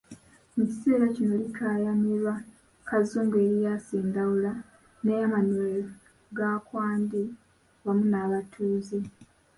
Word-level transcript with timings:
Mu 0.55 0.63
kiseera 0.69 1.05
kino 1.15 1.33
likaayanirwa 1.43 2.33
Kazungu, 2.87 3.35
Erias 3.47 3.85
Ndawula 4.09 4.53
ne 5.03 5.11
Emmanuel 5.25 5.83
Gakwandi 6.37 7.21
wamu 7.85 8.05
n'abatuuze. 8.11 8.97